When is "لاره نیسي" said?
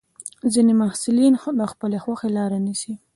2.37-2.93